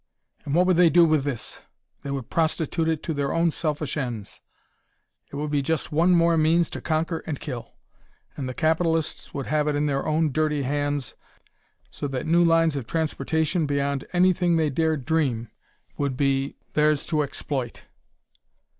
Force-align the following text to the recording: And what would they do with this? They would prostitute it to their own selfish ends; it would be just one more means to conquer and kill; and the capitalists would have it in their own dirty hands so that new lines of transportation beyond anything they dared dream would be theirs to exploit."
And 0.45 0.55
what 0.55 0.65
would 0.65 0.77
they 0.77 0.89
do 0.89 1.05
with 1.05 1.23
this? 1.25 1.61
They 2.01 2.09
would 2.09 2.31
prostitute 2.31 2.87
it 2.89 3.03
to 3.03 3.13
their 3.13 3.31
own 3.31 3.51
selfish 3.51 3.95
ends; 3.95 4.41
it 5.31 5.35
would 5.35 5.51
be 5.51 5.61
just 5.61 5.91
one 5.91 6.13
more 6.15 6.37
means 6.37 6.71
to 6.71 6.81
conquer 6.81 7.19
and 7.27 7.39
kill; 7.39 7.75
and 8.35 8.49
the 8.49 8.55
capitalists 8.55 9.31
would 9.35 9.45
have 9.45 9.67
it 9.67 9.75
in 9.75 9.85
their 9.85 10.07
own 10.07 10.31
dirty 10.31 10.63
hands 10.63 11.13
so 11.91 12.07
that 12.07 12.25
new 12.25 12.43
lines 12.43 12.75
of 12.75 12.87
transportation 12.87 13.67
beyond 13.67 14.05
anything 14.11 14.55
they 14.55 14.71
dared 14.71 15.05
dream 15.05 15.49
would 15.97 16.17
be 16.17 16.55
theirs 16.73 17.05
to 17.05 17.21
exploit." 17.21 17.83